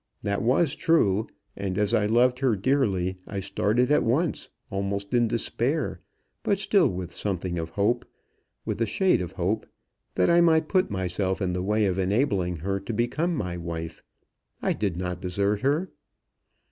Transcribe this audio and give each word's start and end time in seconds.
That 0.23 0.41
was 0.41 0.73
true, 0.75 1.27
and 1.55 1.77
as 1.77 1.93
I 1.93 2.07
loved 2.07 2.39
her 2.39 2.55
dearly, 2.55 3.17
I 3.27 3.39
started 3.39 3.91
at 3.91 4.01
once, 4.01 4.49
almost 4.71 5.13
in 5.13 5.27
despair, 5.27 5.99
but 6.41 6.57
still 6.57 6.87
with 6.89 7.13
something 7.13 7.59
of 7.59 7.69
hope, 7.77 8.05
with 8.65 8.81
a 8.81 8.87
shade 8.87 9.21
of 9.21 9.33
hope, 9.33 9.67
that 10.15 10.27
I 10.27 10.41
might 10.41 10.67
put 10.67 10.89
myself 10.89 11.39
in 11.39 11.53
the 11.53 11.61
way 11.61 11.85
of 11.85 11.99
enabling 11.99 12.55
her 12.65 12.79
to 12.79 12.93
become 12.93 13.35
my 13.35 13.57
wife. 13.57 14.01
I 14.59 14.73
did 14.73 14.97
not 14.97 15.21
desert 15.21 15.61
her." 15.61 15.91